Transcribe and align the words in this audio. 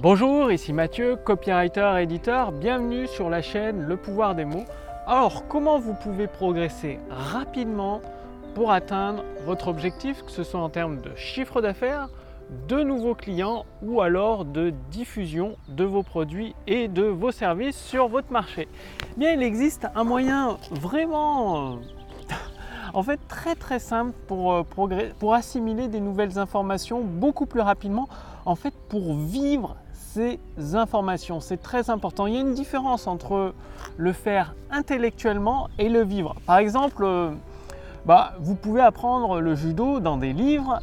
Bonjour, 0.00 0.52
ici 0.52 0.72
Mathieu, 0.72 1.16
copywriter, 1.16 1.94
éditeur. 1.98 2.52
Bienvenue 2.52 3.08
sur 3.08 3.28
la 3.28 3.42
chaîne 3.42 3.82
Le 3.82 3.96
pouvoir 3.96 4.36
des 4.36 4.44
mots. 4.44 4.64
Alors, 5.08 5.48
comment 5.48 5.80
vous 5.80 5.92
pouvez 5.92 6.28
progresser 6.28 7.00
rapidement 7.10 8.00
pour 8.54 8.70
atteindre 8.70 9.24
votre 9.44 9.66
objectif, 9.66 10.22
que 10.22 10.30
ce 10.30 10.44
soit 10.44 10.60
en 10.60 10.68
termes 10.68 11.00
de 11.00 11.10
chiffre 11.16 11.60
d'affaires, 11.60 12.10
de 12.68 12.80
nouveaux 12.84 13.16
clients 13.16 13.66
ou 13.82 14.00
alors 14.00 14.44
de 14.44 14.72
diffusion 14.92 15.56
de 15.68 15.82
vos 15.82 16.04
produits 16.04 16.54
et 16.68 16.86
de 16.86 17.02
vos 17.02 17.32
services 17.32 17.76
sur 17.76 18.06
votre 18.06 18.30
marché? 18.30 18.68
Eh 19.02 19.18
Bien, 19.18 19.32
il 19.32 19.42
existe 19.42 19.88
un 19.96 20.04
moyen 20.04 20.58
vraiment 20.70 21.80
en 22.94 23.02
fait 23.02 23.18
très 23.26 23.56
très 23.56 23.80
simple 23.80 24.14
euh, 24.30 24.62
pour 25.18 25.34
assimiler 25.34 25.88
des 25.88 26.00
nouvelles 26.00 26.38
informations 26.38 27.00
beaucoup 27.00 27.46
plus 27.46 27.62
rapidement, 27.62 28.08
en 28.44 28.54
fait 28.54 28.74
pour 28.88 29.16
vivre 29.16 29.74
ces 30.08 30.40
informations. 30.74 31.40
C'est 31.40 31.58
très 31.58 31.90
important. 31.90 32.26
Il 32.26 32.34
y 32.34 32.36
a 32.36 32.40
une 32.40 32.54
différence 32.54 33.06
entre 33.06 33.54
le 33.96 34.12
faire 34.12 34.54
intellectuellement 34.70 35.68
et 35.78 35.88
le 35.88 36.02
vivre. 36.02 36.34
Par 36.46 36.58
exemple, 36.58 37.04
euh, 37.04 37.30
bah, 38.06 38.32
vous 38.40 38.54
pouvez 38.54 38.80
apprendre 38.80 39.40
le 39.40 39.54
judo 39.54 40.00
dans 40.00 40.16
des 40.16 40.32
livres 40.32 40.80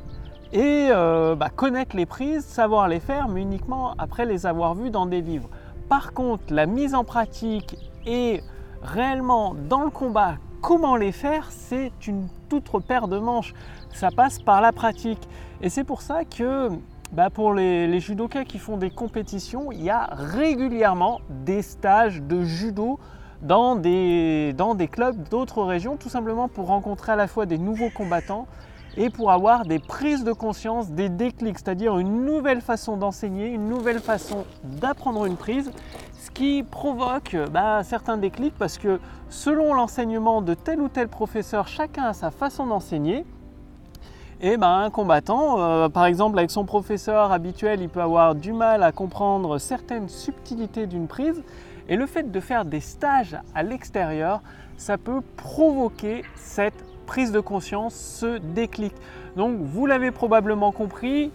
et 0.54 0.90
euh, 0.92 1.36
bah, 1.36 1.50
connaître 1.50 1.96
les 1.96 2.06
prises, 2.06 2.46
savoir 2.46 2.88
les 2.88 3.00
faire, 3.00 3.28
mais 3.28 3.42
uniquement 3.42 3.96
après 3.98 4.26
les 4.26 4.46
avoir 4.46 4.76
vues 4.76 4.92
dans 4.92 5.06
des 5.06 5.22
livres. 5.22 5.50
Par 5.90 6.14
contre, 6.14 6.54
la 6.54 6.66
mise 6.66 6.94
en 6.96 7.04
pratique 7.04 7.78
et 8.06 8.42
réellement 8.82 9.56
dans 9.70 9.82
le 9.82 9.90
combat, 9.90 10.36
comment 10.62 10.96
les 10.96 11.12
faire, 11.12 11.48
c'est 11.50 11.92
une 12.08 12.28
toute 12.48 12.70
paire 12.88 13.08
de 13.08 13.18
manches. 13.18 13.54
Ça 13.94 14.10
passe 14.16 14.40
par 14.40 14.62
la 14.62 14.72
pratique. 14.72 15.28
Et 15.62 15.70
c'est 15.70 15.84
pour 15.84 16.02
ça 16.02 16.26
que 16.26 16.70
bah, 17.12 17.30
pour 17.30 17.54
les, 17.54 18.00
judokas 18.00 18.46
qui 18.46 18.60
font 18.60 18.78
des 18.78 18.90
compétitions, 18.90 19.72
il 19.72 19.84
y 19.84 19.90
a 19.90 20.10
régulièrement 20.12 21.22
des 21.30 21.62
stages 21.62 22.22
de 22.22 22.44
judo 22.44 23.00
dans 23.42 23.76
des, 23.76 24.54
dans 24.54 24.76
des 24.76 24.88
clubs 24.88 25.30
d'autres 25.30 25.64
régions, 25.64 25.98
tout 25.98 26.10
simplement 26.10 26.48
pour 26.48 26.68
rencontrer 26.68 27.12
à 27.12 27.16
la 27.16 27.28
fois 27.28 27.46
des 27.46 27.58
nouveaux 27.58 27.90
combattants 27.90 28.48
et 28.98 29.10
pour 29.10 29.32
avoir 29.32 29.66
des 29.66 29.80
prises 29.80 30.24
de 30.24 30.32
conscience, 30.32 30.90
des 30.92 31.10
déclics, 31.10 31.60
c'est-à-dire 31.60 31.98
une 31.98 32.26
nouvelle 32.26 32.62
façon 32.62 32.98
d'enseigner, 32.98 33.48
une 33.48 33.68
nouvelle 33.68 34.00
façon 34.00 34.46
d'apprendre 34.64 35.26
une 35.26 35.36
prise, 35.36 35.72
ce 36.14 36.32
qui 36.32 36.64
provoque 36.64 37.36
bah, 37.52 37.84
certains 37.84 38.18
déclics 38.18 38.56
parce 38.58 38.78
que 38.78 39.00
selon 39.30 39.74
l'enseignement 39.74 40.42
de 40.42 40.54
tel 40.54 40.82
ou 40.82 40.88
tel 40.88 41.08
professeur, 41.08 41.68
chacun 41.68 42.06
a 42.06 42.14
sa 42.14 42.32
façon 42.32 42.68
d'enseigner. 42.68 43.26
Et 44.42 44.58
ben, 44.58 44.80
un 44.80 44.90
combattant, 44.90 45.62
euh, 45.62 45.88
par 45.88 46.06
exemple 46.06 46.38
avec 46.38 46.52
son 46.52 46.66
professeur 46.66 47.32
habituel, 47.32 47.82
il 47.82 47.88
peut 47.88 48.02
avoir 48.02 48.36
du 48.36 48.52
mal 48.52 48.84
à 48.84 48.92
comprendre 48.92 49.58
certaines 49.60 50.10
subtilités 50.10 50.88
d'une 50.88 51.08
prise. 51.08 51.42
Et 51.88 51.96
le 51.96 52.06
fait 52.06 52.30
de 52.30 52.40
faire 52.42 52.66
des 52.66 52.82
stages 52.82 53.38
à 53.54 53.64
l'extérieur, 53.64 54.42
ça 54.76 54.98
peut 54.98 55.22
provoquer 55.38 56.24
cette 56.36 56.84
prise 57.06 57.32
de 57.32 57.40
conscience, 57.40 57.96
ce 57.96 58.40
déclic. 58.40 58.94
Donc 59.38 59.58
vous 59.62 59.86
l'avez 59.86 60.12
probablement 60.12 60.74
compris, 60.74 61.32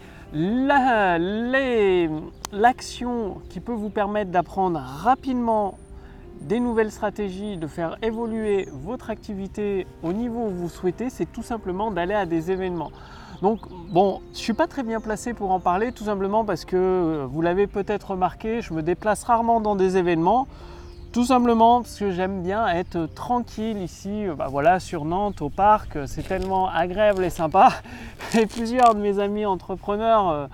l'action 2.53 3.39
qui 3.49 3.61
peut 3.61 3.73
vous 3.73 3.91
permettre 3.91 4.31
d'apprendre 4.31 4.79
rapidement 4.79 5.79
des 6.41 6.61
nouvelles 6.61 6.91
stratégies, 6.91 7.57
de 7.57 7.67
faire 7.67 7.97
évoluer 8.03 8.69
votre 8.73 9.11
activité 9.11 9.87
au 10.03 10.13
niveau 10.13 10.47
où 10.47 10.51
vous 10.51 10.69
souhaitez, 10.69 11.11
c'est 11.11 11.31
tout 11.31 11.43
simplement 11.43 11.91
d'aller 11.91 12.15
à 12.15 12.27
des 12.27 12.51
événements. 12.51 12.91
Donc 13.43 13.61
bon, 13.91 14.21
je 14.33 14.39
ne 14.39 14.43
suis 14.43 14.53
pas 14.53 14.67
très 14.67 14.83
bien 14.83 15.01
placé 15.01 15.33
pour 15.33 15.51
en 15.51 15.61
parler, 15.61 15.93
tout 15.93 16.05
simplement 16.05 16.45
parce 16.45 16.65
que 16.65 16.77
euh, 16.77 17.27
vous 17.29 17.41
l'avez 17.41 17.67
peut-être 17.67 18.11
remarqué, 18.11 18.61
je 18.61 18.75
me 18.75 18.83
déplace 18.83 19.25
rarement 19.25 19.61
dans 19.61 19.77
des 19.77 19.97
événements. 19.97 20.47
Tout 21.13 21.25
simplement 21.25 21.83
parce 21.83 21.99
que 21.99 22.13
j'aime 22.13 22.43
bien 22.43 22.69
être 22.69 23.07
tranquille 23.07 23.79
ici, 23.79 24.27
euh, 24.27 24.35
bah 24.35 24.47
voilà, 24.49 24.79
sur 24.79 25.05
Nantes, 25.05 25.43
au 25.43 25.49
parc. 25.49 25.99
C'est 26.07 26.23
tellement 26.23 26.69
agréable 26.69 27.25
et 27.25 27.31
sympa. 27.31 27.71
Et 28.39 28.47
plusieurs 28.47 28.95
de 28.95 29.01
mes 29.01 29.19
amis 29.19 29.45
entrepreneurs 29.45 30.29
euh, 30.29 30.47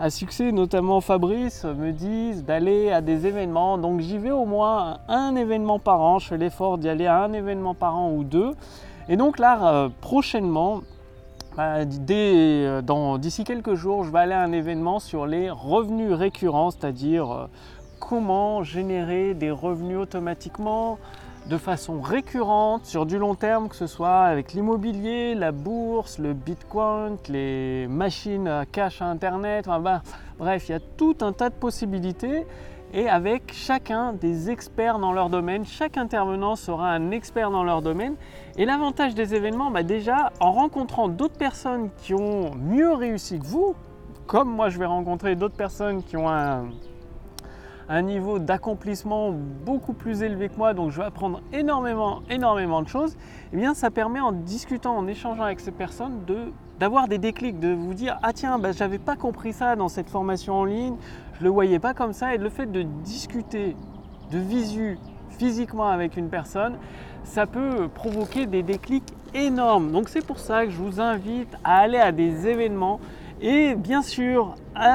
à 0.00 0.08
succès, 0.08 0.50
notamment 0.50 1.02
Fabrice, 1.02 1.64
me 1.64 1.92
disent 1.92 2.42
d'aller 2.42 2.90
à 2.90 3.02
des 3.02 3.26
événements. 3.26 3.76
Donc 3.76 4.00
j'y 4.00 4.16
vais 4.16 4.30
au 4.30 4.46
moins 4.46 4.98
un 5.08 5.36
événement 5.36 5.78
par 5.78 6.00
an. 6.00 6.18
Je 6.18 6.28
fais 6.28 6.38
l'effort 6.38 6.78
d'y 6.78 6.88
aller 6.88 7.06
à 7.06 7.22
un 7.22 7.32
événement 7.34 7.74
par 7.74 7.96
an 7.96 8.10
ou 8.10 8.24
deux. 8.24 8.54
Et 9.10 9.16
donc 9.18 9.38
là, 9.38 9.74
euh, 9.74 9.88
prochainement, 10.00 10.80
bah, 11.54 11.84
d'ici 11.84 13.44
quelques 13.44 13.74
jours, 13.74 14.04
je 14.04 14.10
vais 14.10 14.20
aller 14.20 14.32
à 14.32 14.40
un 14.40 14.52
événement 14.52 15.00
sur 15.00 15.26
les 15.26 15.50
revenus 15.50 16.14
récurrents, 16.14 16.70
c'est-à-dire 16.70 17.48
comment 17.98 18.62
générer 18.62 19.34
des 19.34 19.50
revenus 19.50 19.98
automatiquement 19.98 20.98
de 21.46 21.56
façon 21.56 22.00
récurrente 22.00 22.86
sur 22.86 23.06
du 23.06 23.18
long 23.18 23.34
terme, 23.34 23.68
que 23.68 23.76
ce 23.76 23.86
soit 23.86 24.20
avec 24.20 24.52
l'immobilier, 24.52 25.34
la 25.34 25.52
bourse, 25.52 26.18
le 26.18 26.32
bitcoin, 26.32 27.16
les 27.28 27.86
machines 27.88 28.46
à 28.46 28.66
cash 28.66 29.02
à 29.02 29.06
internet, 29.06 29.66
bah, 29.66 30.02
bref, 30.38 30.68
il 30.68 30.72
y 30.72 30.74
a 30.74 30.80
tout 30.80 31.16
un 31.22 31.32
tas 31.32 31.50
de 31.50 31.54
possibilités 31.54 32.46
et 32.92 33.08
avec 33.08 33.52
chacun 33.52 34.12
des 34.12 34.50
experts 34.50 34.98
dans 34.98 35.12
leur 35.12 35.30
domaine. 35.30 35.64
Chaque 35.64 35.96
intervenant 35.96 36.56
sera 36.56 36.90
un 36.90 37.10
expert 37.10 37.50
dans 37.50 37.62
leur 37.62 37.82
domaine. 37.82 38.16
Et 38.56 38.64
l'avantage 38.64 39.14
des 39.14 39.34
événements, 39.34 39.70
bah 39.70 39.82
déjà, 39.82 40.32
en 40.40 40.52
rencontrant 40.52 41.08
d'autres 41.08 41.36
personnes 41.38 41.90
qui 41.98 42.14
ont 42.14 42.54
mieux 42.56 42.92
réussi 42.92 43.38
que 43.38 43.46
vous, 43.46 43.74
comme 44.26 44.48
moi 44.48 44.68
je 44.68 44.78
vais 44.78 44.86
rencontrer 44.86 45.36
d'autres 45.36 45.56
personnes 45.56 46.02
qui 46.02 46.16
ont 46.16 46.28
un, 46.28 46.64
un 47.90 48.02
niveau 48.02 48.38
d'accomplissement 48.38 49.32
beaucoup 49.66 49.92
plus 49.92 50.22
élevé 50.22 50.48
que 50.48 50.56
moi, 50.56 50.74
donc 50.74 50.92
je 50.92 50.98
vais 50.98 51.06
apprendre 51.06 51.42
énormément, 51.52 52.20
énormément 52.30 52.82
de 52.82 52.88
choses, 52.88 53.16
eh 53.52 53.56
bien 53.56 53.74
ça 53.74 53.90
permet 53.90 54.20
en 54.20 54.30
discutant, 54.30 54.96
en 54.96 55.08
échangeant 55.08 55.42
avec 55.42 55.60
ces 55.60 55.72
personnes, 55.72 56.24
de 56.26 56.52
d'avoir 56.78 57.08
des 57.08 57.18
déclics, 57.18 57.60
de 57.60 57.74
vous 57.74 57.92
dire 57.92 58.18
ah 58.22 58.32
tiens, 58.32 58.58
bah, 58.58 58.72
j'avais 58.72 58.98
pas 58.98 59.16
compris 59.16 59.52
ça 59.52 59.76
dans 59.76 59.88
cette 59.88 60.08
formation 60.08 60.54
en 60.54 60.64
ligne, 60.64 60.94
je 61.38 61.44
le 61.44 61.50
voyais 61.50 61.80
pas 61.80 61.92
comme 61.92 62.12
ça, 62.12 62.34
et 62.34 62.38
le 62.38 62.48
fait 62.48 62.70
de 62.70 62.82
discuter 62.82 63.76
de 64.30 64.38
visu 64.38 64.98
physiquement 65.30 65.88
avec 65.88 66.16
une 66.16 66.28
personne, 66.28 66.76
ça 67.24 67.46
peut 67.46 67.88
provoquer 67.92 68.46
des 68.46 68.62
déclics 68.62 69.12
énormes. 69.34 69.90
Donc 69.90 70.08
c'est 70.08 70.24
pour 70.24 70.38
ça 70.38 70.64
que 70.64 70.70
je 70.70 70.78
vous 70.78 71.00
invite 71.00 71.54
à 71.64 71.78
aller 71.78 71.98
à 71.98 72.12
des 72.12 72.46
événements 72.46 73.00
et 73.42 73.74
bien 73.74 74.02
sûr, 74.02 74.54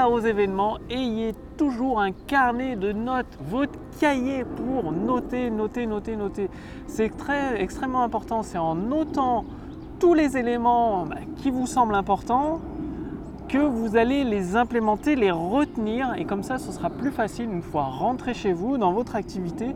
aux 0.10 0.20
événements, 0.20 0.78
ayez 0.90 1.34
toujours 1.58 2.00
un 2.00 2.12
carnet 2.12 2.76
de 2.76 2.92
notes, 2.92 3.38
votre 3.50 3.78
cahier 4.00 4.44
pour 4.44 4.92
noter, 4.92 5.50
noter, 5.50 5.86
noter, 5.86 6.16
noter. 6.16 6.50
C'est 6.88 7.16
très 7.16 7.62
extrêmement 7.62 8.04
important. 8.04 8.44
C'est 8.44 8.58
en 8.58 8.76
notant 8.76 9.46
tous 10.00 10.14
les 10.14 10.38
éléments 10.38 11.06
bah, 11.06 11.18
qui 11.38 11.52
vous 11.52 11.68
semblent 11.68 11.96
importants 11.96 12.60
que 13.48 13.58
vous 13.60 13.96
allez 13.96 14.24
les 14.24 14.56
implémenter, 14.56 15.16
les 15.16 15.32
retenir 15.32 16.16
et 16.18 16.26
comme 16.26 16.42
ça 16.42 16.58
ce 16.58 16.72
sera 16.72 16.90
plus 16.90 17.12
facile 17.12 17.46
une 17.46 17.62
fois 17.62 17.84
rentré 17.84 18.34
chez 18.34 18.54
vous 18.54 18.78
dans 18.78 18.92
votre 18.92 19.16
activité 19.16 19.76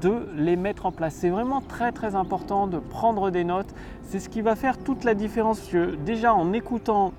de 0.00 0.28
les 0.36 0.56
mettre 0.56 0.86
en 0.86 0.92
place. 0.92 1.14
C'est 1.14 1.28
vraiment 1.28 1.60
très 1.60 1.92
très 1.92 2.14
important 2.14 2.66
de 2.68 2.78
prendre 2.78 3.30
des 3.30 3.44
notes. 3.44 3.74
C'est 4.02 4.20
ce 4.20 4.28
qui 4.28 4.40
va 4.40 4.54
faire 4.54 4.78
toute 4.78 5.04
la 5.04 5.14
différence. 5.14 5.70
Déjà 6.04 6.32
en 6.32 6.52
écoutant 6.52 7.12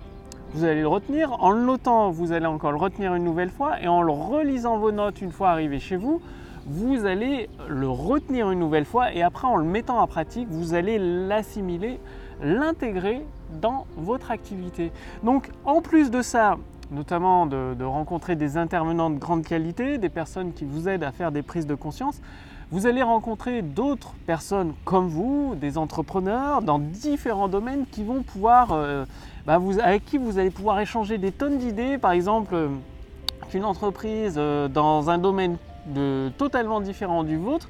vous 0.54 0.64
allez 0.64 0.82
le 0.82 0.88
retenir. 0.88 1.42
En 1.44 1.52
le 1.52 1.62
notant, 1.62 2.10
vous 2.10 2.32
allez 2.32 2.46
encore 2.46 2.72
le 2.72 2.78
retenir 2.78 3.14
une 3.14 3.24
nouvelle 3.24 3.50
fois. 3.50 3.82
Et 3.82 3.88
en 3.88 4.02
le 4.02 4.12
relisant 4.12 4.78
vos 4.78 4.92
notes 4.92 5.22
une 5.22 5.32
fois 5.32 5.50
arrivé 5.50 5.80
chez 5.80 5.96
vous, 5.96 6.22
vous 6.66 7.06
allez 7.06 7.50
le 7.68 7.90
retenir 7.90 8.52
une 8.52 8.60
nouvelle 8.60 8.86
fois. 8.86 9.14
Et 9.14 9.22
après, 9.22 9.48
en 9.48 9.56
le 9.56 9.66
mettant 9.66 10.00
en 10.00 10.08
pratique, 10.08 10.48
vous 10.50 10.74
allez 10.74 10.98
l'assimiler, 11.00 12.00
l'intégrer 12.42 13.26
dans 13.62 13.86
votre 13.98 14.32
activité. 14.32 14.92
Donc, 15.24 15.50
en 15.66 15.82
plus 15.82 16.12
de 16.12 16.22
ça, 16.22 16.58
notamment 16.92 17.46
de, 17.46 17.76
de, 17.78 17.84
rencontrer 17.84 18.36
des 18.36 18.58
intervenants 18.58 19.10
de 19.10 19.20
grande 19.20 19.44
qualité, 19.44 19.98
des 19.98 20.10
personnes 20.10 20.54
qui 20.54 20.66
vous 20.66 20.90
aident 20.90 21.04
à 21.04 21.12
faire 21.12 21.32
des 21.32 21.44
prises 21.44 21.68
de 21.68 21.76
conscience, 21.76 22.22
vous 22.72 22.86
allez 22.86 23.02
rencontrer 23.02 23.62
d'autres 23.64 24.14
personnes 24.28 24.74
comme 24.86 25.08
vous, 25.08 25.56
des 25.56 25.78
entrepreneurs 25.78 26.62
dans 26.62 26.78
différents 26.78 27.48
domaines 27.48 27.86
qui 27.92 28.04
vont 28.04 28.22
pouvoir, 28.22 28.72
euh, 28.72 29.06
bah, 29.48 29.60
avec 29.84 30.06
qui 30.06 30.20
vous 30.20 30.38
allez 30.38 30.52
pouvoir 30.52 30.80
échanger 30.80 31.18
des 31.18 31.32
tonnes 31.32 31.58
d'idées. 31.58 31.98
Par 31.98 32.12
exemple, 32.12 32.54
euh, 32.54 32.68
qu'une 33.50 33.66
entreprise 33.66 34.36
euh, 34.38 34.68
dans 34.68 35.10
un 35.10 35.18
domaine 35.18 35.58
totalement 36.38 36.82
différent 36.82 37.24
du 37.24 37.38
vôtre, 37.38 37.68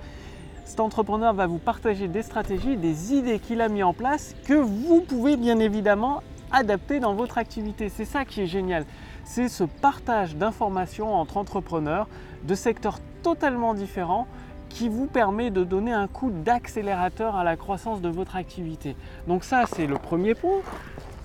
cet 0.65 0.81
entrepreneur 0.81 1.33
va 1.33 1.47
vous 1.47 1.57
partager 1.57 2.09
des 2.09 2.21
stratégies, 2.21 2.75
des 2.75 3.13
idées 3.13 3.39
qu'il 3.39 3.61
a 3.61 3.69
mis 3.69 3.81
en 3.81 3.93
place 3.93 4.35
que 4.45 4.55
vous 4.55 4.99
pouvez 4.99 5.37
bien 5.37 5.57
évidemment 5.59 6.21
adapter 6.51 6.99
dans 6.99 7.13
votre 7.13 7.37
activité. 7.37 7.87
C'est 7.87 8.03
ça 8.05 8.25
qui 8.25 8.41
est 8.41 8.47
génial. 8.47 8.85
C'est 9.23 9.47
ce 9.47 9.63
partage 9.63 10.35
d'informations 10.35 11.15
entre 11.15 11.37
entrepreneurs 11.37 12.07
de 12.43 12.55
secteurs 12.55 12.99
totalement 13.23 13.73
différents 13.73 14.27
qui 14.69 14.87
vous 14.87 15.07
permet 15.07 15.49
de 15.49 15.63
donner 15.63 15.91
un 15.91 16.07
coup 16.07 16.31
d'accélérateur 16.31 17.35
à 17.35 17.43
la 17.43 17.57
croissance 17.57 18.01
de 18.01 18.09
votre 18.09 18.35
activité. 18.35 18.95
Donc 19.27 19.43
ça, 19.43 19.65
c'est 19.65 19.87
le 19.87 19.97
premier 19.97 20.35
point. 20.35 20.59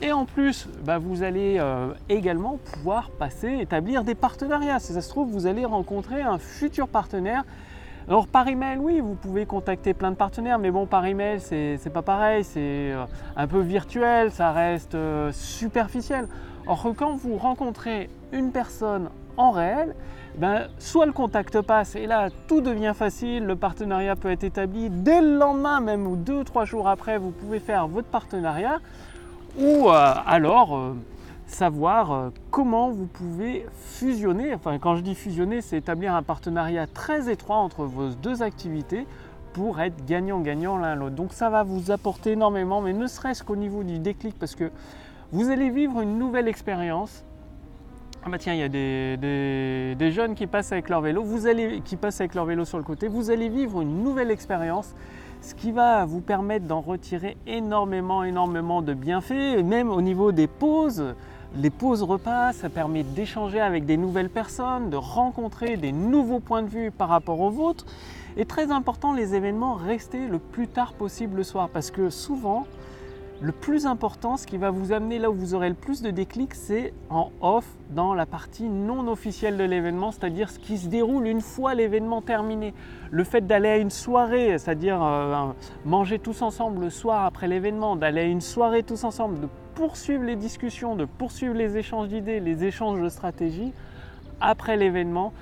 Et 0.00 0.12
en 0.12 0.24
plus, 0.24 0.68
bah, 0.84 0.98
vous 0.98 1.22
allez 1.22 1.56
euh, 1.58 1.92
également 2.08 2.58
pouvoir 2.72 3.10
passer, 3.10 3.58
établir 3.60 4.04
des 4.04 4.14
partenariats. 4.14 4.78
Si 4.78 4.92
ça 4.92 5.00
se 5.00 5.08
trouve, 5.08 5.30
vous 5.30 5.46
allez 5.46 5.64
rencontrer 5.64 6.22
un 6.22 6.38
futur 6.38 6.88
partenaire. 6.88 7.44
Alors 8.06 8.26
par 8.26 8.48
email, 8.48 8.76
oui, 8.78 9.00
vous 9.00 9.14
pouvez 9.14 9.46
contacter 9.46 9.94
plein 9.94 10.10
de 10.10 10.16
partenaires, 10.16 10.58
mais 10.58 10.70
bon, 10.70 10.84
par 10.84 11.06
email, 11.06 11.40
c'est 11.40 11.92
pas 11.92 12.02
pareil, 12.02 12.44
c'est 12.44 12.92
euh, 12.92 13.06
un 13.34 13.46
peu 13.46 13.60
virtuel, 13.60 14.30
ça 14.30 14.52
reste 14.52 14.94
euh, 14.94 15.32
superficiel. 15.32 16.28
Or 16.66 16.92
quand 16.96 17.14
vous 17.14 17.38
rencontrez 17.38 18.10
une 18.32 18.52
personne 18.52 19.08
en 19.38 19.52
réel, 19.52 19.94
ben, 20.36 20.68
soit 20.78 21.06
le 21.06 21.12
contact 21.12 21.60
passe 21.60 21.94
et 21.94 22.06
là 22.06 22.28
tout 22.48 22.60
devient 22.60 22.92
facile, 22.94 23.44
le 23.44 23.56
partenariat 23.56 24.16
peut 24.16 24.30
être 24.30 24.44
établi 24.44 24.90
dès 24.90 25.20
le 25.20 25.36
lendemain 25.36 25.80
même 25.80 26.06
ou 26.06 26.16
deux 26.16 26.38
ou 26.38 26.44
trois 26.44 26.64
jours 26.64 26.88
après, 26.88 27.18
vous 27.18 27.30
pouvez 27.30 27.60
faire 27.60 27.86
votre 27.86 28.08
partenariat 28.08 28.80
ou 29.56 29.88
euh, 29.88 30.14
alors 30.26 30.76
euh, 30.76 30.96
savoir 31.46 32.12
euh, 32.12 32.30
comment 32.50 32.90
vous 32.90 33.06
pouvez 33.06 33.66
fusionner. 33.76 34.54
Enfin, 34.54 34.78
quand 34.78 34.96
je 34.96 35.02
dis 35.02 35.14
fusionner, 35.14 35.60
c'est 35.60 35.76
établir 35.76 36.14
un 36.14 36.22
partenariat 36.22 36.86
très 36.86 37.30
étroit 37.30 37.56
entre 37.56 37.84
vos 37.84 38.08
deux 38.08 38.42
activités 38.42 39.06
pour 39.52 39.80
être 39.80 40.04
gagnant-gagnant 40.04 40.76
l'un 40.76 40.96
l'autre. 40.96 41.14
Donc 41.14 41.32
ça 41.32 41.48
va 41.48 41.62
vous 41.62 41.92
apporter 41.92 42.32
énormément, 42.32 42.80
mais 42.80 42.92
ne 42.92 43.06
serait-ce 43.06 43.44
qu'au 43.44 43.56
niveau 43.56 43.84
du 43.84 44.00
déclic, 44.00 44.36
parce 44.38 44.56
que 44.56 44.70
vous 45.32 45.50
allez 45.50 45.70
vivre 45.70 46.00
une 46.00 46.18
nouvelle 46.18 46.48
expérience. 46.48 47.24
Ah 48.26 48.30
bah 48.30 48.38
tiens, 48.38 48.54
il 48.54 48.60
y 48.60 48.62
a 48.62 48.68
des, 48.70 50.10
jeunes 50.10 50.34
qui 50.34 50.46
passent 50.46 50.72
avec 50.72 50.88
leur 50.88 51.02
vélo, 51.02 51.22
vous 51.22 51.46
allez, 51.46 51.82
qui 51.84 51.96
passent 51.96 52.22
avec 52.22 52.34
leur 52.34 52.46
vélo 52.46 52.64
sur 52.64 52.78
le 52.78 52.84
côté, 52.84 53.06
vous 53.06 53.30
allez 53.30 53.50
vivre 53.50 53.82
une 53.82 54.02
nouvelle 54.02 54.30
expérience 54.30 54.94
ce 55.42 55.54
qui 55.54 55.72
va 55.72 56.06
vous 56.06 56.22
permettre 56.22 56.64
d'en 56.64 56.80
retirer 56.80 57.36
énormément, 57.46 58.24
énormément 58.24 58.80
de 58.80 58.94
bienfaits, 58.94 59.62
même 59.62 59.90
au 59.90 60.00
niveau 60.00 60.32
des 60.32 60.46
pauses. 60.46 61.14
Les 61.54 61.68
pauses 61.68 62.02
repas, 62.02 62.54
ça 62.54 62.70
permet 62.70 63.02
d'échanger 63.02 63.60
avec 63.60 63.84
des 63.84 63.98
nouvelles 63.98 64.30
personnes, 64.30 64.88
de 64.88 64.96
rencontrer 64.96 65.76
des 65.76 65.92
nouveaux 65.92 66.40
points 66.40 66.62
de 66.62 66.68
vue 66.68 66.90
par 66.90 67.10
rapport 67.10 67.40
aux 67.40 67.50
vôtres. 67.50 67.84
Et 68.38 68.46
très 68.46 68.70
important, 68.70 69.12
les 69.12 69.34
événements, 69.34 69.74
rester 69.74 70.28
le 70.28 70.38
plus 70.38 70.66
tard 70.66 70.94
possible 70.94 71.36
le 71.36 71.42
soir, 71.42 71.68
parce 71.68 71.90
que 71.90 72.08
souvent, 72.08 72.66
le 73.40 73.52
plus 73.52 73.86
important, 73.86 74.36
ce 74.36 74.46
qui 74.46 74.58
va 74.58 74.70
vous 74.70 74.92
amener 74.92 75.18
là 75.18 75.30
où 75.30 75.34
vous 75.34 75.54
aurez 75.54 75.68
le 75.68 75.74
plus 75.74 76.02
de 76.02 76.10
déclics, 76.10 76.54
c'est 76.54 76.94
en 77.10 77.30
off, 77.40 77.66
dans 77.90 78.14
la 78.14 78.26
partie 78.26 78.68
non 78.68 79.08
officielle 79.08 79.56
de 79.56 79.64
l'événement, 79.64 80.12
c'est-à-dire 80.12 80.50
ce 80.50 80.58
qui 80.58 80.78
se 80.78 80.88
déroule 80.88 81.26
une 81.26 81.40
fois 81.40 81.74
l'événement 81.74 82.22
terminé. 82.22 82.74
Le 83.10 83.24
fait 83.24 83.46
d'aller 83.46 83.68
à 83.68 83.76
une 83.78 83.90
soirée, 83.90 84.56
c'est-à-dire 84.58 85.02
euh, 85.02 85.48
manger 85.84 86.18
tous 86.18 86.42
ensemble 86.42 86.80
le 86.80 86.90
soir 86.90 87.24
après 87.24 87.48
l'événement, 87.48 87.96
d'aller 87.96 88.20
à 88.20 88.24
une 88.24 88.40
soirée 88.40 88.84
tous 88.84 89.02
ensemble, 89.02 89.40
de 89.40 89.48
poursuivre 89.74 90.22
les 90.22 90.36
discussions, 90.36 90.94
de 90.94 91.04
poursuivre 91.04 91.54
les 91.54 91.76
échanges 91.76 92.08
d'idées, 92.08 92.38
les 92.38 92.64
échanges 92.64 93.00
de 93.00 93.08
stratégies 93.08 93.72
après 94.40 94.76
l'événement. 94.76 95.32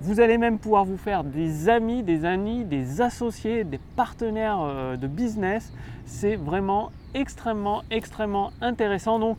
Vous 0.00 0.20
allez 0.20 0.36
même 0.36 0.58
pouvoir 0.58 0.84
vous 0.84 0.96
faire 0.96 1.22
des 1.22 1.68
amis, 1.68 2.02
des 2.02 2.24
amis, 2.24 2.64
des 2.64 3.00
associés, 3.00 3.62
des 3.64 3.78
partenaires 3.94 4.60
euh, 4.60 4.96
de 4.96 5.06
business. 5.06 5.72
C'est 6.04 6.36
vraiment 6.36 6.90
extrêmement, 7.16 7.82
extrêmement 7.90 8.52
intéressant. 8.60 9.18
Donc, 9.18 9.38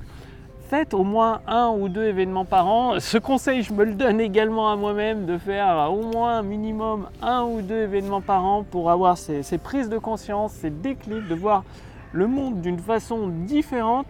faites 0.69 0.93
au 0.93 1.03
moins 1.03 1.41
un 1.47 1.69
ou 1.69 1.87
deux 1.87 2.03
événements 2.03 2.43
par 2.43 2.67
an. 2.67 2.99
Ce 2.99 3.17
conseil, 3.17 3.61
je 3.61 3.71
me 3.71 3.85
le 3.85 3.93
donne 3.93 4.19
également 4.19 4.71
à 4.71 4.75
moi-même 4.75 5.25
de 5.25 5.37
faire 5.37 5.91
au 5.91 6.01
moins 6.01 6.39
un 6.39 6.43
minimum 6.43 7.07
un 7.21 7.43
ou 7.43 7.61
deux 7.61 7.83
événements 7.83 8.21
par 8.21 8.43
an 8.43 8.63
pour 8.63 8.91
avoir 8.91 9.17
ces, 9.17 9.43
ces 9.43 9.57
prises 9.57 9.89
de 9.89 9.97
conscience, 9.97 10.51
ces 10.53 10.69
déclics, 10.69 11.27
de 11.27 11.35
voir 11.35 11.63
le 12.11 12.27
monde 12.27 12.61
d'une 12.61 12.79
façon 12.79 13.27
différente 13.27 14.07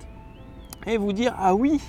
et 0.87 0.97
vous 0.97 1.13
dire 1.13 1.35
ah 1.37 1.53
oui, 1.53 1.81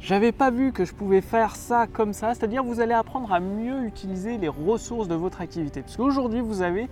j'avais 0.00 0.32
pas 0.32 0.50
vu 0.50 0.72
que 0.72 0.84
je 0.84 0.94
pouvais 0.94 1.22
faire 1.22 1.56
ça 1.56 1.86
comme 1.86 2.12
ça. 2.12 2.34
C'est-à-dire 2.34 2.62
vous 2.62 2.80
allez 2.80 2.92
apprendre 2.92 3.32
à 3.32 3.40
mieux 3.40 3.84
utiliser 3.84 4.36
les 4.36 4.48
ressources 4.48 5.08
de 5.08 5.14
votre 5.14 5.40
activité. 5.40 5.80
Parce 5.80 5.96
qu'aujourd'hui, 5.96 6.40
vous 6.40 6.62
avez 6.62 6.88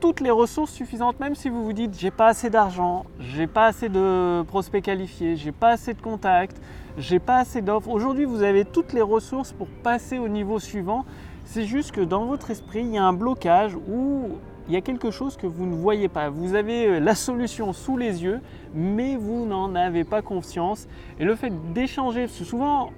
toutes 0.00 0.20
les 0.20 0.30
ressources 0.30 0.72
suffisantes, 0.72 1.18
même 1.20 1.34
si 1.34 1.48
vous 1.48 1.64
vous 1.64 1.72
dites 1.72 1.98
j'ai 1.98 2.10
pas 2.10 2.28
assez 2.28 2.50
d'argent, 2.50 3.04
j'ai 3.18 3.46
pas 3.46 3.66
assez 3.66 3.88
de 3.88 4.42
prospects 4.42 4.82
qualifiés, 4.82 5.36
j'ai 5.36 5.52
pas 5.52 5.70
assez 5.70 5.94
de 5.94 6.00
contacts, 6.00 6.60
j'ai 6.98 7.18
pas 7.18 7.38
assez 7.38 7.62
d'offres. 7.62 7.90
Aujourd'hui, 7.90 8.24
vous 8.24 8.42
avez 8.42 8.64
toutes 8.64 8.92
les 8.92 9.02
ressources 9.02 9.52
pour 9.52 9.68
passer 9.82 10.18
au 10.18 10.28
niveau 10.28 10.58
suivant. 10.58 11.04
C'est 11.44 11.64
juste 11.64 11.92
que 11.92 12.00
dans 12.00 12.24
votre 12.24 12.50
esprit, 12.50 12.80
il 12.80 12.92
y 12.92 12.98
a 12.98 13.04
un 13.04 13.12
blocage 13.12 13.76
où 13.88 14.30
il 14.68 14.74
y 14.74 14.76
a 14.76 14.80
quelque 14.80 15.10
chose 15.10 15.36
que 15.36 15.46
vous 15.46 15.64
ne 15.64 15.74
voyez 15.74 16.08
pas. 16.08 16.28
Vous 16.28 16.54
avez 16.54 16.86
euh, 16.86 16.98
la 16.98 17.14
solution 17.14 17.72
sous 17.72 17.96
les 17.96 18.24
yeux, 18.24 18.40
mais 18.74 19.16
vous 19.16 19.46
n'en 19.46 19.74
avez 19.74 20.02
pas 20.04 20.22
conscience. 20.22 20.88
Et 21.20 21.24
le 21.24 21.36
fait 21.36 21.52
d'échanger, 21.72 22.26
souvent 22.26 22.90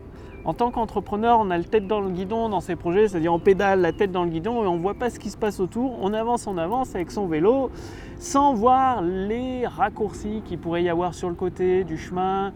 en 0.48 0.54
tant 0.54 0.70
qu'entrepreneur, 0.70 1.40
on 1.40 1.50
a 1.50 1.58
la 1.58 1.64
tête 1.64 1.86
dans 1.86 2.00
le 2.00 2.08
guidon 2.08 2.48
dans 2.48 2.62
ses 2.62 2.74
projets, 2.74 3.06
c'est-à-dire 3.06 3.34
on 3.34 3.38
pédale 3.38 3.82
la 3.82 3.92
tête 3.92 4.10
dans 4.10 4.24
le 4.24 4.30
guidon 4.30 4.64
et 4.64 4.66
on 4.66 4.76
ne 4.76 4.80
voit 4.80 4.94
pas 4.94 5.10
ce 5.10 5.18
qui 5.18 5.28
se 5.28 5.36
passe 5.36 5.60
autour. 5.60 5.98
On 6.00 6.14
avance, 6.14 6.46
on 6.46 6.56
avance 6.56 6.94
avec 6.94 7.10
son 7.10 7.26
vélo 7.26 7.70
sans 8.18 8.54
voir 8.54 9.02
les 9.02 9.66
raccourcis 9.66 10.40
qu'il 10.46 10.58
pourrait 10.58 10.82
y 10.82 10.88
avoir 10.88 11.12
sur 11.12 11.28
le 11.28 11.34
côté 11.34 11.84
du 11.84 11.98
chemin, 11.98 12.54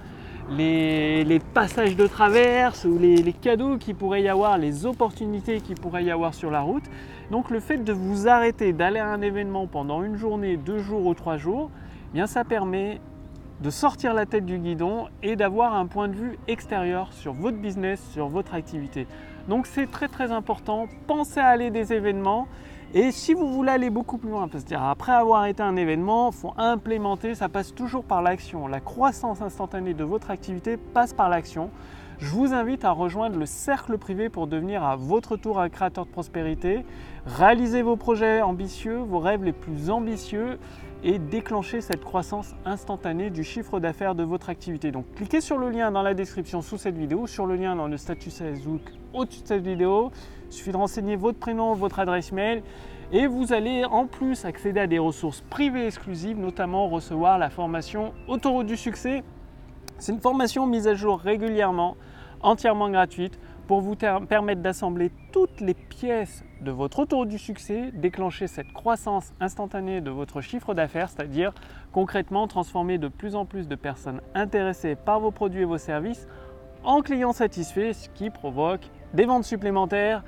les, 0.49 1.39
passages 1.53 1.95
de 1.95 2.07
traverse 2.07 2.87
ou 2.87 2.97
les, 2.99 3.35
cadeaux 3.35 3.77
qu'il 3.77 3.95
pourrait 3.95 4.23
y 4.23 4.29
avoir, 4.31 4.57
les 4.57 4.87
opportunités 4.87 5.61
qu'il 5.61 5.77
pourrait 5.77 6.05
y 6.05 6.11
avoir 6.11 6.33
sur 6.33 6.51
la 6.51 6.63
route. 6.63 6.85
Donc 7.31 7.51
le 7.51 7.61
fait 7.61 7.85
de 7.85 7.93
vous 7.93 8.27
arrêter, 8.27 8.73
d'aller 8.73 9.01
à 9.01 9.09
un 9.09 9.21
événement 9.21 9.67
pendant 9.67 10.03
une 10.03 10.17
journée, 10.17 10.57
deux 10.57 10.79
jours 10.79 11.05
ou 11.05 11.13
trois 11.13 11.37
jours, 11.37 11.71
eh 12.09 12.15
bien 12.15 12.27
ça 12.27 12.43
permet 12.43 13.03
de 13.61 13.71
sortir 13.71 14.15
la 14.15 14.27
tête 14.27 14.47
du 14.47 14.59
guidon 14.59 15.09
et 15.23 15.37
d'avoir 15.37 15.75
un 15.75 15.87
point 15.87 16.09
de 16.09 16.15
vue 16.15 16.39
extérieur 16.49 17.13
sur 17.13 17.33
votre 17.33 17.59
business, 17.59 18.03
sur 18.13 18.29
votre 18.29 18.55
activité. 18.55 19.07
Donc 19.49 19.67
c'est 19.67 19.91
très 19.91 20.09
très 20.09 20.33
important, 20.33 20.87
pensez 21.07 21.41
à 21.41 21.49
aller 21.49 21.71
des 21.71 21.93
événements 21.93 22.49
et 22.95 23.11
si 23.11 23.33
vous 23.33 23.49
voulez 23.49 23.71
aller 23.71 23.89
beaucoup 23.89 24.19
plus 24.19 24.29
loin, 24.29 24.49
que 24.49 24.75
après 24.75 25.13
avoir 25.13 25.47
été 25.47 25.63
un 25.63 25.77
événement, 25.77 26.31
il 26.31 26.37
faut 26.37 26.53
implémenter, 26.59 27.35
ça 27.35 27.49
passe 27.49 27.75
toujours 27.75 28.05
par 28.05 28.21
l'action. 28.21 28.67
La 28.67 28.81
croissance 28.81 29.41
instantanée 29.41 29.95
de 29.95 30.05
votre 30.05 30.31
activité 30.31 30.77
passe 30.77 31.15
par 31.15 31.31
l'action. 31.31 31.71
Je 32.19 32.29
vous 32.29 32.53
invite 32.53 32.85
à 32.85 32.91
rejoindre 32.91 33.39
le 33.39 33.47
cercle 33.47 33.97
privé 33.97 34.29
pour 34.29 34.47
devenir 34.47 34.85
à 34.85 34.97
votre 34.97 35.39
tour 35.39 35.59
un 35.59 35.71
créateur 35.71 36.05
de 36.05 36.11
prospérité, 36.11 36.85
réaliser 37.25 37.81
vos 37.81 37.97
projets 37.97 38.43
ambitieux, 38.43 38.99
vos 38.99 39.21
rêves 39.21 39.43
les 39.43 39.53
plus 39.53 39.89
ambitieux 39.89 40.59
et 41.05 41.19
déclencher 41.19 41.81
cette 41.81 42.05
croissance 42.05 42.55
instantanée 42.65 43.31
du 43.31 43.43
chiffre 43.43 43.81
d'affaires 43.81 44.15
de 44.15 44.23
votre 44.23 44.51
activité. 44.51 44.93
Donc 44.93 45.07
cliquez 45.15 45.41
sur 45.41 45.59
le 45.59 45.71
lien 45.71 45.91
dans 45.91 46.03
la 46.03 46.15
description 46.15 46.63
sous 46.63 46.79
cette 46.79 46.97
vidéo, 46.97 47.27
sur 47.27 47.47
le 47.47 47.57
lien 47.57 47.75
dans 47.75 47.89
le 47.89 47.97
statut 47.97 48.31
Facebook 48.31 48.83
au-dessus 49.13 49.43
de 49.43 49.49
cette 49.49 49.65
vidéo. 49.65 50.13
Il 50.47 50.53
suffit 50.53 50.73
de 50.73 50.77
renseigner 50.77 51.17
votre 51.17 51.39
prénom, 51.39 51.75
votre 51.75 51.99
adresse 51.99 52.31
mail 52.31 52.63
et 53.13 53.27
vous 53.27 53.53
allez 53.53 53.85
en 53.85 54.07
plus 54.07 54.45
accéder 54.45 54.81
à 54.81 54.87
des 54.87 54.99
ressources 54.99 55.43
privées 55.51 55.87
exclusives, 55.87 56.39
notamment 56.39 56.89
recevoir 56.89 57.39
la 57.39 57.51
formation 57.51 58.13
Autoroute 58.29 58.67
du 58.67 58.77
succès. 58.77 59.23
C'est 59.99 60.13
une 60.13 60.21
formation 60.21 60.67
mise 60.67 60.87
à 60.87 60.95
jour 60.95 61.19
régulièrement, 61.19 61.97
entièrement 62.41 62.91
gratuite 62.91 63.39
pour 63.73 63.81
vous 63.81 63.97
permettre 63.97 64.61
d'assembler 64.61 65.11
toutes 65.33 65.63
les 65.63 65.73
pièces 65.73 66.45
de 66.61 66.71
votre 66.71 66.99
autour 66.99 67.25
du 67.25 67.39
succès, 67.39 67.91
déclencher 67.95 68.47
cette 68.47 68.71
croissance 68.71 69.33
instantanée 69.41 70.03
de 70.03 70.11
votre 70.11 70.43
chiffre 70.43 70.75
d'affaires, 70.75 71.09
c'est-à-dire 71.09 71.55
concrètement 71.91 72.47
transformer 72.49 72.99
de 72.99 73.09
plus 73.09 73.35
en 73.35 73.47
plus 73.47 73.69
de 73.69 73.75
personnes 73.75 74.21
intéressées 74.35 74.95
par 74.95 75.21
vos 75.21 75.31
produits 75.31 75.63
et 75.63 75.65
vos 75.65 75.79
services 75.79 76.29
en 76.85 77.01
clients 77.01 77.33
satisfaits, 77.33 77.95
ce 77.95 78.11
qui 78.11 78.29
provoque 78.29 78.83
des 79.15 79.25
ventes 79.25 79.45
supplémentaires 79.45 80.23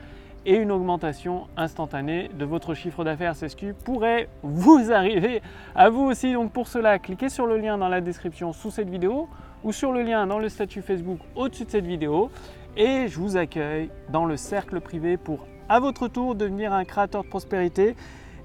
et 0.47 0.57
une 0.57 0.73
augmentation 0.73 1.47
instantanée 1.59 2.31
de 2.39 2.47
votre 2.47 2.73
chiffre 2.73 3.05
d'affaires. 3.05 3.37
C'est 3.37 3.51
ce 3.51 3.57
qui 3.57 3.75
pourrait 3.75 4.31
vous 4.43 4.91
arriver 4.91 5.43
à 5.75 5.91
vous 5.91 6.05
aussi. 6.05 6.33
Donc 6.33 6.51
pour 6.51 6.67
cela, 6.67 6.99
cliquez 6.99 7.29
sur 7.29 7.47
le 7.47 7.59
lien 7.59 7.77
dans 7.77 7.89
la 7.89 8.01
description 8.01 8.55
sous 8.55 8.71
cette 8.71 8.89
vidéo 8.89 9.29
ou 9.65 9.73
sur 9.73 9.93
le 9.93 10.03
lien 10.03 10.27
dans 10.27 10.39
le 10.39 10.49
statut 10.49 10.83
Facebook 10.83 11.19
au-dessus 11.35 11.65
de 11.65 11.71
cette 11.71 11.87
vidéo 11.87 12.31
et 12.77 13.09
je 13.09 13.19
vous 13.19 13.37
accueille 13.37 13.91
dans 14.11 14.25
le 14.25 14.37
cercle 14.37 14.81
privé 14.81 15.17
pour 15.17 15.47
à 15.69 15.81
votre 15.81 16.09
tour 16.09 16.35
devenir 16.35 16.73
un 16.73 16.85
créateur 16.85 17.25
de 17.25 17.29
prospérité. 17.29 17.97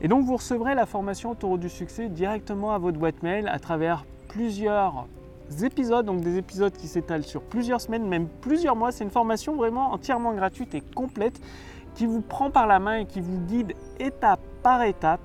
Et 0.02 0.08
donc 0.08 0.26
vous 0.26 0.38
recevrez 0.38 0.76
la 0.76 0.86
formation 0.86 1.36
Taureau 1.36 1.58
du 1.58 1.70
succès 1.70 2.10
directement 2.10 2.72
à 2.72 2.78
votre 2.78 2.98
boîte 2.98 3.22
mail 3.24 3.48
à 3.48 3.60
travers 3.60 4.06
plusieurs 4.30 5.08
épisodes, 5.64 6.06
donc 6.06 6.22
des 6.22 6.38
épisodes 6.38 6.72
qui 6.72 6.88
s'étalent 6.88 7.24
sur 7.24 7.42
plusieurs 7.42 7.82
semaines, 7.82 8.08
même 8.08 8.28
plusieurs 8.42 8.76
mois. 8.76 8.92
C'est 8.92 9.04
une 9.04 9.10
formation 9.10 9.56
vraiment 9.56 9.92
entièrement 9.92 10.34
gratuite 10.34 10.76
et 10.76 10.82
complète 10.82 11.40
qui 11.96 12.06
vous 12.06 12.22
prend 12.22 12.52
par 12.52 12.68
la 12.68 12.80
main 12.80 13.00
et 13.00 13.06
qui 13.06 13.20
vous 13.20 13.40
guide 13.40 13.74
étape 14.00 14.40
par 14.64 14.84
étape 14.84 15.22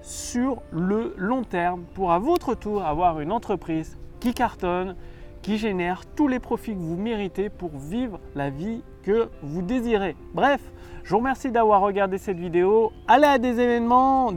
sur 0.00 0.62
le 0.70 1.14
long 1.16 1.42
terme 1.42 1.82
pour 1.94 2.12
à 2.12 2.18
votre 2.18 2.54
tour 2.54 2.84
avoir 2.84 3.20
une 3.20 3.32
entreprise 3.32 3.98
qui 4.20 4.32
cartonne, 4.32 4.96
qui 5.44 5.58
génère 5.58 6.06
tous 6.16 6.26
les 6.26 6.38
profits 6.38 6.72
que 6.72 6.80
vous 6.80 6.96
méritez 6.96 7.50
pour 7.50 7.76
vivre 7.76 8.18
la 8.34 8.48
vie 8.48 8.82
que 9.02 9.28
vous 9.42 9.60
désirez. 9.60 10.16
Bref, 10.32 10.62
je 11.02 11.10
vous 11.10 11.18
remercie 11.18 11.50
d'avoir 11.50 11.82
regardé 11.82 12.16
cette 12.16 12.38
vidéo. 12.38 12.92
Allez 13.06 13.26
à 13.26 13.36
des 13.36 13.60
événements. 13.60 14.32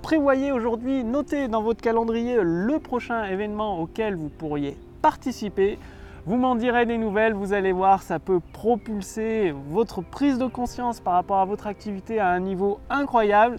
Prévoyez 0.00 0.50
aujourd'hui, 0.50 1.04
notez 1.04 1.48
dans 1.48 1.62
votre 1.62 1.82
calendrier 1.82 2.38
le 2.42 2.78
prochain 2.78 3.24
événement 3.24 3.78
auquel 3.78 4.16
vous 4.16 4.30
pourriez 4.30 4.78
participer. 5.02 5.78
Vous 6.24 6.36
m'en 6.36 6.54
direz 6.54 6.86
des 6.86 6.96
nouvelles, 6.96 7.34
vous 7.34 7.52
allez 7.52 7.72
voir, 7.72 8.02
ça 8.02 8.18
peut 8.18 8.40
propulser 8.54 9.52
votre 9.68 10.00
prise 10.00 10.38
de 10.38 10.46
conscience 10.46 10.98
par 10.98 11.12
rapport 11.12 11.40
à 11.40 11.44
votre 11.44 11.66
activité 11.66 12.20
à 12.20 12.28
un 12.28 12.40
niveau 12.40 12.80
incroyable. 12.88 13.56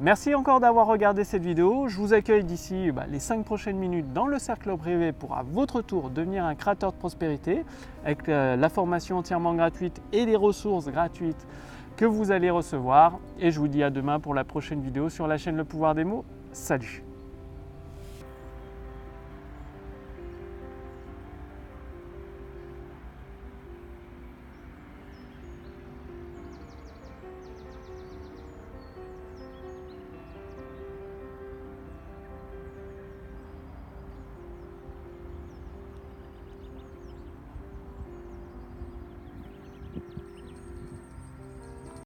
Merci 0.00 0.34
encore 0.34 0.58
d'avoir 0.58 0.88
regardé 0.88 1.22
cette 1.22 1.44
vidéo. 1.44 1.86
Je 1.86 1.98
vous 1.98 2.14
accueille 2.14 2.42
d'ici 2.42 2.90
bah, 2.90 3.04
les 3.08 3.20
5 3.20 3.44
prochaines 3.44 3.76
minutes 3.76 4.12
dans 4.12 4.26
le 4.26 4.40
cercle 4.40 4.76
privé 4.76 5.12
pour 5.12 5.36
à 5.36 5.44
votre 5.44 5.82
tour 5.82 6.10
devenir 6.10 6.44
un 6.44 6.56
créateur 6.56 6.92
de 6.92 6.96
prospérité 6.96 7.64
avec 8.04 8.28
euh, 8.28 8.56
la 8.56 8.68
formation 8.68 9.18
entièrement 9.18 9.54
gratuite 9.54 10.02
et 10.12 10.26
les 10.26 10.34
ressources 10.34 10.88
gratuites 10.88 11.46
que 11.96 12.04
vous 12.04 12.32
allez 12.32 12.50
recevoir. 12.50 13.20
Et 13.38 13.52
je 13.52 13.60
vous 13.60 13.68
dis 13.68 13.84
à 13.84 13.90
demain 13.90 14.18
pour 14.18 14.34
la 14.34 14.42
prochaine 14.42 14.80
vidéo 14.80 15.08
sur 15.10 15.28
la 15.28 15.38
chaîne 15.38 15.56
Le 15.56 15.64
Pouvoir 15.64 15.94
des 15.94 16.04
mots. 16.04 16.24
Salut 16.52 17.03